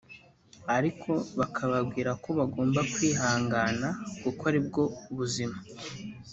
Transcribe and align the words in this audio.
ariko 0.77 1.11
bakababwira 1.39 2.11
ko 2.23 2.29
bagomba 2.39 2.79
kwihangana 2.93 3.87
kuko 4.21 4.41
aribwo 4.49 4.81
buzima 5.17 5.57